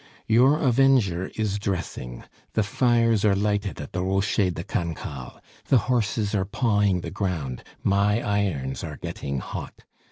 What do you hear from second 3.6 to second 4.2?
at the